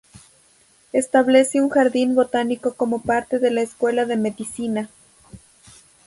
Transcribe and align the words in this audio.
Establece 0.93 1.61
un 1.61 1.69
jardín 1.69 2.15
botánico 2.15 2.73
como 2.73 3.03
parte 3.03 3.37
de 3.37 3.51
la 3.51 3.61
Escuela 3.61 4.05
de 4.05 4.17
Medicina. 4.17 4.89